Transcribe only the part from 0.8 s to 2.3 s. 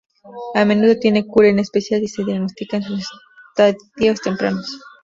tiene cura, en especial si se